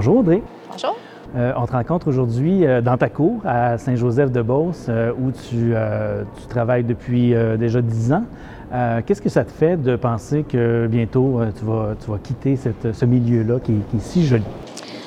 [0.00, 0.42] Bonjour Audrey.
[0.72, 0.96] Bonjour.
[1.36, 5.74] Euh, on te rencontre aujourd'hui euh, dans ta cour à Saint-Joseph-de-Beauce euh, où tu,
[6.40, 8.24] tu, travailles depuis déjà dix ans.
[9.04, 12.94] Qu'est-ce que ça te fait de penser que bientôt tu vas, tu vas quitter cette,
[12.94, 14.42] ce milieu-là qui, qui est si joli?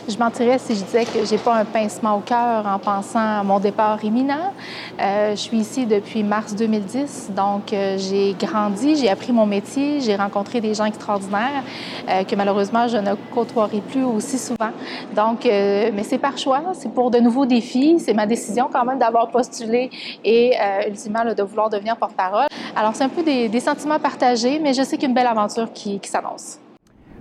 [0.06, 3.42] Je mentirais si je disais que j'ai pas un pincement au cœur en pensant à
[3.42, 4.52] mon départ imminent.
[5.00, 10.02] Euh, je suis ici depuis mars 2010, donc euh, j'ai grandi, j'ai appris mon métier,
[10.02, 11.64] j'ai rencontré des gens extraordinaires
[12.10, 14.72] euh, que malheureusement je ne côtoierai plus aussi souvent.
[15.16, 19.00] Donc, mais c'est par choix, c'est pour de nouveaux défis, c'est ma décision quand même
[19.00, 19.90] d'avoir postulé
[20.26, 20.54] et
[20.86, 22.48] ultimement de vouloir devenir porte-parole.
[22.76, 25.16] Alors c'est un peu des, des, sentiments partagés, mais je sais qu'il y a une
[25.16, 26.60] belle aventure qui, qui s'annonce.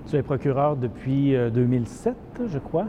[0.08, 2.86] Tu es procureur depuis 2007, euh, je crois.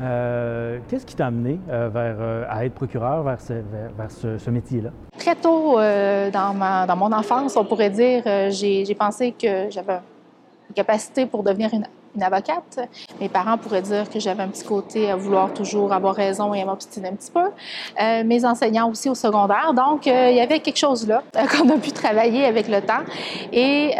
[0.00, 4.90] Euh, qu'est-ce qui t'a amené euh, vers, à être procureur, vers ce, métier-là?
[5.18, 10.00] Très tôt dans, mon enfance, on pourrait dire, j'ai pensé que j'avais
[10.68, 12.88] une capacité pour devenir une, une, avocate.
[13.20, 16.62] Mes parents pourraient dire que j'avais un petit côté à vouloir toujours avoir raison et
[16.62, 17.50] à m'obstiner un petit peu.
[18.24, 19.72] mes enseignants aussi au secondaire.
[19.74, 23.02] Donc, il y avait quelque chose là qu'on a pu travailler avec le temps.
[23.52, 23.94] Et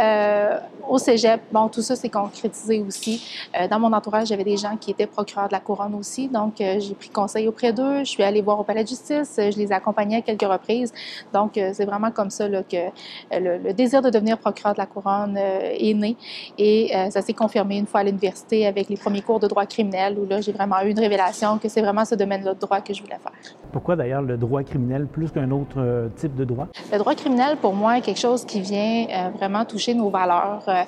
[0.90, 3.22] au cégep, bon, tout ça s'est concrétisé aussi.
[3.58, 6.60] Euh, dans mon entourage, j'avais des gens qui étaient procureurs de la couronne aussi, donc
[6.60, 8.00] euh, j'ai pris conseil auprès d'eux.
[8.00, 10.92] Je suis allée voir au palais de justice, je les accompagnais à quelques reprises.
[11.32, 12.90] Donc, euh, c'est vraiment comme ça que
[13.30, 16.16] le, désir de devenir procureur de la couronne est né.
[16.58, 20.18] Et ça s'est confirmé une fois à l'université avec les premiers cours de droit criminel,
[20.18, 22.92] où là, j'ai vraiment eu une révélation que c'est vraiment ce domaine-là de droit que
[22.92, 23.59] je voulais faire.
[23.72, 26.68] Pourquoi d'ailleurs le droit criminel plus qu'un autre type de droit?
[26.92, 30.82] Le droit criminel, pour moi, est quelque chose qui vient vraiment toucher nos valeurs euh,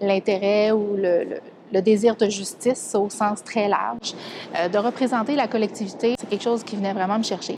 [0.00, 1.40] l'intérêt ou le,
[1.82, 4.14] désir de justice au sens très large.
[4.56, 7.56] Euh, de représenter la collectivité, c'est quelque chose qui venait vraiment me chercher,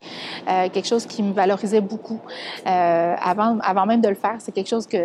[0.49, 2.21] euh, quelque chose qui me valorisait beaucoup.
[2.65, 4.99] avant, avant même de le faire, c'est quelque chose que,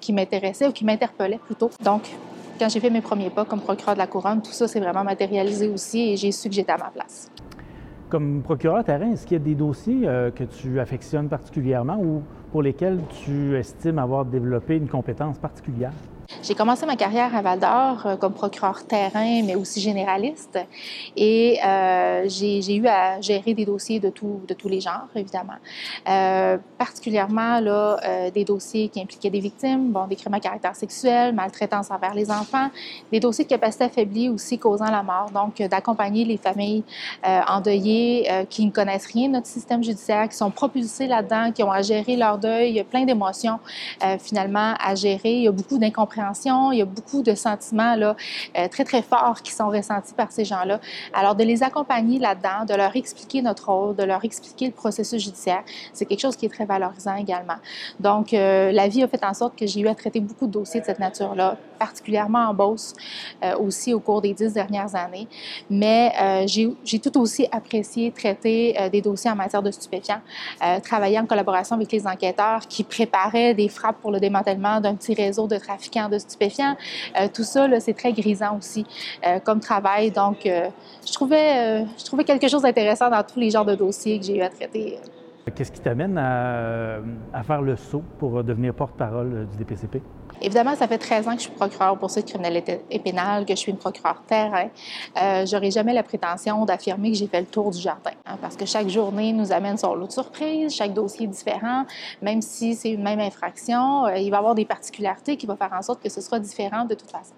[0.00, 1.70] qui, m'intéressait ou qui m'interpellait plutôt.
[1.84, 2.02] Donc,
[2.58, 5.04] quand j'ai fait mes premiers pas comme procureur de la couronne, tout ça s'est vraiment
[5.04, 7.30] matérialisé aussi et j'ai su que j'étais à ma place.
[8.10, 10.02] Comme procureur terrain, est-ce qu'il y a des dossiers
[10.34, 15.92] que tu affectionnes particulièrement ou pour lesquels tu estimes avoir développé une compétence particulière?
[16.42, 20.58] J'ai commencé ma carrière à Val d'Or euh, comme procureur terrain, mais aussi généraliste.
[21.16, 25.58] Et euh, j'ai eu à gérer des dossiers de, tout, de tous les genres, évidemment.
[26.08, 31.34] Euh, particulièrement là, des dossiers qui impliquaient des victimes, bon, des crimes à caractère sexuel,
[31.34, 32.68] maltraitance envers les enfants,
[33.12, 35.30] des dossiers de capacité affaiblie aussi causant la mort.
[35.32, 36.84] Donc, d'accompagner les familles
[37.48, 41.72] endeuillées qui ne connaissent rien de notre système judiciaire, qui sont propulsées là-dedans, qui ont
[41.72, 42.82] à gérer leur deuil.
[42.84, 43.58] Plein d'émotions
[44.18, 45.34] finalement à gérer.
[45.34, 46.19] Il y a beaucoup d'incompréhension
[46.72, 48.16] il y a beaucoup de sentiments là,
[48.56, 50.80] euh, très, très forts qui sont ressentis par ces gens-là.
[51.12, 55.22] Alors, de les accompagner là-dedans, de leur expliquer notre rôle, de leur expliquer le processus
[55.22, 57.56] judiciaire, c'est quelque chose qui est très valorisant également.
[57.98, 60.52] Donc, euh, la vie a fait en sorte que j'ai eu à traiter beaucoup de
[60.52, 62.94] dossiers de cette nature-là, particulièrement en Beauce,
[63.42, 65.28] euh, aussi au cours des dix dernières années.
[65.68, 66.12] Mais
[66.46, 70.20] j'ai tout aussi apprécié traiter des dossiers en matière de stupéfiants,
[70.82, 75.14] travailler en collaboration avec les enquêteurs qui préparaient des frappes pour le démantèlement d'un petit
[75.14, 76.76] réseau de trafiquants de stupéfiants.
[77.18, 78.84] Euh, tout ça, c'est très grisant aussi
[79.26, 80.10] euh, comme travail.
[80.10, 80.68] Donc, euh,
[81.06, 84.36] je, trouvais, je trouvais quelque chose d'intéressant dans tous les genres de dossiers que j'ai
[84.36, 84.98] eu à traiter.
[85.54, 90.02] Qu'est-ce qui t'amène à, faire le saut pour devenir porte-parole du DPCP?
[90.42, 93.54] Évidemment, ça fait 13 ans que je suis procureure pour de criminalité et pénale, que
[93.54, 94.68] je suis une procureure terrain.
[95.20, 98.56] Euh, J'aurais jamais la prétention d'affirmer que j'ai fait le tour du jardin, hein, parce
[98.56, 101.84] que chaque journée nous amène son lot de surprises, chaque dossier est différent,
[102.22, 105.56] même si c'est une même infraction, euh, il va y avoir des particularités qui vont
[105.56, 107.34] faire en sorte que ce sera différent de toute façon.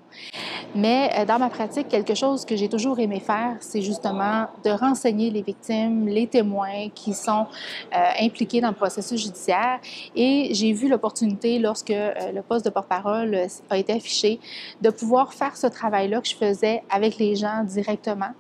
[0.75, 4.71] Mais euh, dans ma pratique, quelque chose que j'ai toujours aimé faire, c'est justement de
[4.71, 7.47] renseigner les victimes, les témoins qui sont
[7.95, 9.81] euh, impliqués dans le processus judiciaire.
[10.17, 14.41] Et j'ai vu l'opportunité, lorsque euh, le poste de porte-parole a été affiché,
[14.81, 18.33] de pouvoir faire ce travail-là que je faisais avec les gens directement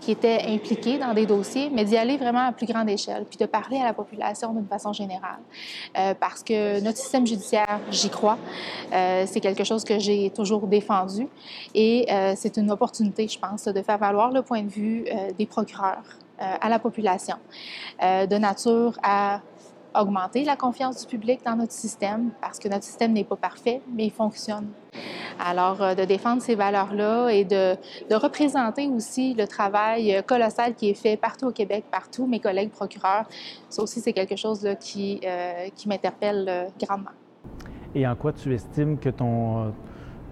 [0.00, 3.38] qui étaient impliqués dans des dossiers, mais d'y aller vraiment à plus grande échelle, puis
[3.38, 5.38] de parler à la population d'une façon générale.
[5.96, 8.38] Euh, parce que notre système judiciaire, j'y crois,
[8.92, 11.28] euh, c'est quelque chose que j'ai toujours défendu
[11.74, 15.04] et euh, c'est une opportunité, je pense, de faire valoir le point de vue
[15.38, 16.04] des procureurs
[16.38, 17.36] à la population,
[18.00, 19.40] de nature à
[19.94, 23.80] augmenter la confiance du public dans notre système, parce que notre système n'est pas parfait,
[23.94, 24.68] mais il fonctionne.
[25.38, 27.76] Alors, euh, de défendre ces valeurs-là et de,
[28.14, 32.70] représenter aussi le travail euh, colossal qui est fait partout au Québec, partout, mes collègues
[32.70, 33.26] procureurs,
[33.68, 37.10] ça aussi, c'est quelque chose euh, qui m'interpelle grandement.
[37.94, 39.72] Et en quoi tu estimes que ton,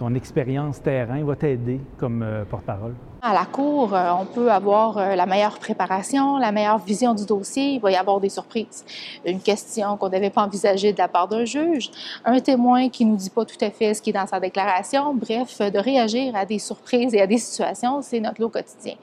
[0.00, 2.94] ton expérience terrain va t'aider comme porte-parole?
[3.22, 7.26] À la cour, euh, on peut avoir euh, la meilleure préparation, la meilleure vision du
[7.26, 7.72] dossier.
[7.74, 8.82] Il va y avoir des surprises.
[9.26, 11.90] Une question qu'on n'avait pas envisagée de la part d'un juge,
[12.24, 15.12] un témoin qui nous dit pas tout à fait ce qui est dans sa déclaration.
[15.14, 18.94] Bref, de réagir à des surprises et à des situations, c'est notre lot quotidien.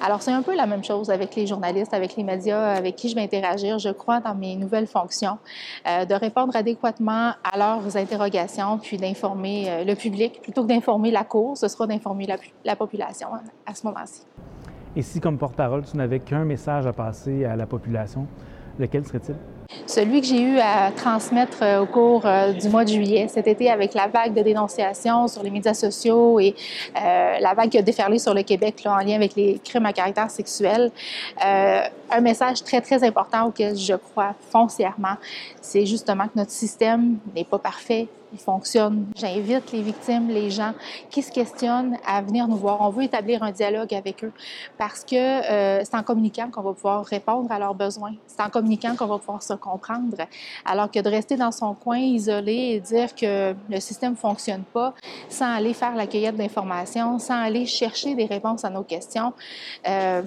[0.00, 3.08] Alors, c'est un peu la même chose avec les journalistes, avec les médias avec qui
[3.08, 5.38] je vais interagir, je crois, dans mes nouvelles fonctions,
[5.88, 10.40] euh, de répondre adéquatement à leurs interrogations, puis d'informer le public.
[10.40, 13.26] Plutôt que d'informer la cour, ce sera d'informer la, la population
[13.66, 14.22] à ce moment-ci.
[14.94, 18.26] Et si, comme porte-parole, tu n'avais qu'un message à passer à la population,
[18.78, 19.36] lequel serait-il?
[19.86, 23.46] Celui que j'ai eu à transmettre euh, au cours euh, du mois de juillet cet
[23.46, 26.54] été avec la vague de dénonciations sur les médias sociaux et
[26.96, 29.86] euh, la vague qui a déferlé sur le Québec là, en lien avec les crimes
[29.86, 30.90] à caractère sexuel.
[31.40, 35.16] un message très, très important auquel je crois foncièrement,
[35.60, 39.06] c'est justement que notre système n'est pas parfait, il fonctionne.
[39.16, 40.72] J'invite les victimes, les gens
[41.10, 42.80] qui se questionnent à venir nous voir.
[42.82, 44.32] On veut établir un dialogue avec eux
[44.76, 48.14] parce que euh, c'est en communiquant qu'on va pouvoir répondre à leurs besoins.
[48.26, 50.16] C'est en communiquant qu'on va pouvoir se comprendre.
[50.64, 54.62] Alors que de rester dans son coin isolé et dire que le système ne fonctionne
[54.62, 54.94] pas
[55.28, 59.32] sans aller faire la cueillette d'informations, sans aller chercher des réponses à nos questions,
[59.88, 60.22] euh,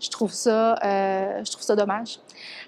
[0.00, 2.18] je trouve ça, euh, je trouve ça dommage.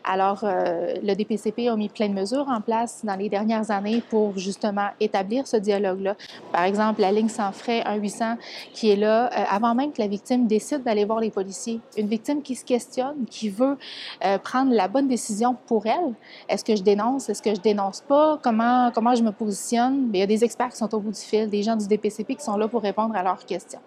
[0.09, 4.01] Alors, euh, le DPCP a mis plein de mesures en place dans les dernières années
[4.09, 6.15] pour justement établir ce dialogue-là.
[6.53, 8.37] Par exemple, la ligne sans frais 1-800
[8.73, 11.81] qui est là euh, avant même que la victime décide d'aller voir les policiers.
[11.97, 13.77] Une victime qui se questionne, qui veut
[14.25, 16.15] euh, prendre la bonne décision pour elle.
[16.49, 17.29] Est-ce que je dénonce?
[17.29, 18.39] Est-ce que je dénonce pas?
[18.45, 20.11] Comment, comment je me positionne?
[20.15, 22.37] il y a des experts qui sont au bout du fil, des gens du DPCP
[22.37, 23.81] qui sont là pour répondre à leurs questions.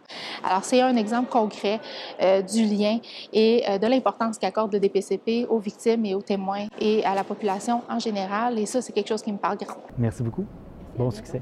[0.44, 1.80] Alors, c'est un exemple concret
[2.20, 3.00] du lien
[3.32, 8.00] et de l'importance qu'accorde le DPCP aux victimes aux témoins et à la population en
[8.00, 8.60] général.
[8.60, 9.82] Et ça, c'est quelque chose qui me parle grand.
[9.98, 10.46] Merci beaucoup.
[10.98, 11.42] Bon succès.